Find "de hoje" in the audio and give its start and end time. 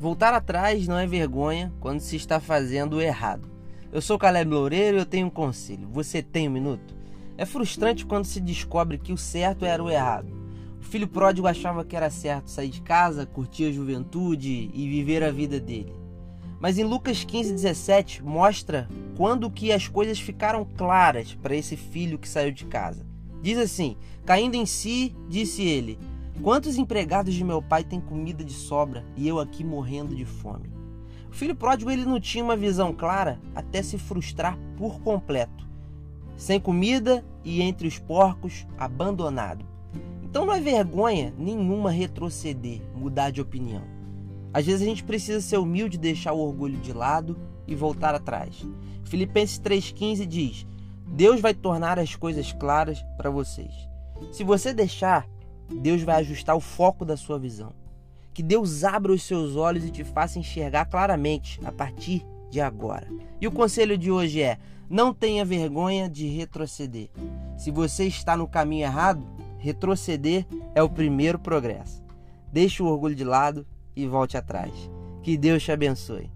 63.98-64.40